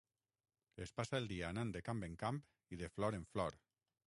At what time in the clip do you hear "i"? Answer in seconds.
2.77-2.81